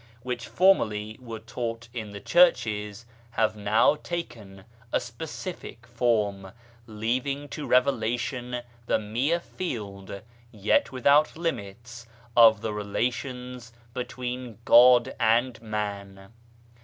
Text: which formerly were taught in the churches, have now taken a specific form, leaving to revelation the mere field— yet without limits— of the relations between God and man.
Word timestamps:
which 0.23 0.47
formerly 0.47 1.15
were 1.21 1.37
taught 1.37 1.87
in 1.93 2.09
the 2.11 2.19
churches, 2.19 3.05
have 3.29 3.55
now 3.55 3.93
taken 3.95 4.65
a 4.91 4.99
specific 4.99 5.85
form, 5.85 6.51
leaving 6.87 7.47
to 7.47 7.67
revelation 7.67 8.63
the 8.87 8.97
mere 8.97 9.39
field— 9.39 10.23
yet 10.51 10.91
without 10.91 11.37
limits— 11.37 12.07
of 12.45 12.61
the 12.61 12.73
relations 12.73 13.73
between 13.93 14.57
God 14.65 15.13
and 15.19 15.61
man. 15.61 16.33